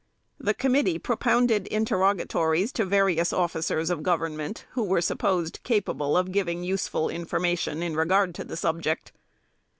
The 0.39 0.55
committee 0.55 0.97
propounded 0.97 1.67
interrogatories 1.67 2.71
to 2.71 2.85
various 2.85 3.31
officers 3.31 3.91
of 3.91 4.01
government, 4.01 4.65
who 4.71 4.83
were 4.83 4.99
supposed 4.99 5.59
capable 5.61 6.17
of 6.17 6.31
giving 6.31 6.63
useful 6.63 7.07
information 7.07 7.83
in 7.83 7.95
regard 7.95 8.33
to 8.33 8.43
the 8.43 8.57
subject. 8.57 9.11